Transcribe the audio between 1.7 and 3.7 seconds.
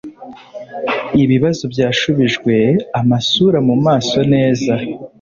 byashubijwe, amasura